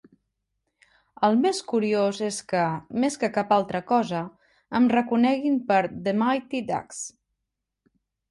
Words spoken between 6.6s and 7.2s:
Ducks".